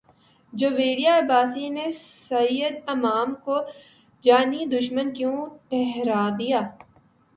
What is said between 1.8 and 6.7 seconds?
سعدیہ امام کو جانی دشمن کیوں ٹھہرا دیا